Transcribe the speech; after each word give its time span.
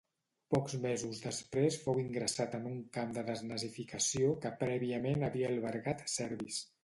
Pocs 0.53 0.75
mesos 0.85 1.19
després 1.25 1.75
fou 1.81 1.99
ingressat 2.03 2.55
en 2.59 2.65
un 2.71 2.79
camp 2.97 3.13
de 3.17 3.25
desnazificació 3.29 4.33
que 4.47 4.53
prèviament 4.65 5.27
havia 5.29 5.53
albergat 5.55 6.05
serbis. 6.15 6.59